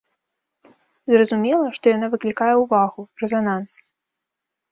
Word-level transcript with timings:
Зразумела, 1.13 1.65
што 1.75 1.85
яна 1.95 2.07
выклікае 2.15 2.49
ўвагу, 2.63 3.01
рэзананс. 3.25 3.71